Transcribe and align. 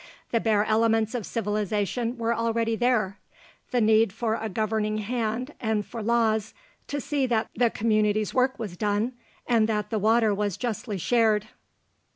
The 0.31 0.39
bare 0.39 0.65
elements 0.65 1.13
of 1.13 1.27
civilization 1.27 2.17
were 2.17 2.33
already 2.33 2.75
there: 2.75 3.19
the 3.69 3.79
need 3.81 4.11
for 4.11 4.33
a 4.33 4.49
governing 4.49 4.97
hand 4.97 5.53
and 5.61 5.85
for 5.85 6.01
laws 6.01 6.55
to 6.87 6.99
see 6.99 7.27
that 7.27 7.51
the 7.55 7.69
communities' 7.69 8.33
work 8.33 8.57
was 8.57 8.75
done 8.75 9.13
and 9.45 9.69
that 9.69 9.91
the 9.91 9.99
water 9.99 10.33
was 10.33 10.57
justly 10.57 10.97
shared. 10.97 11.49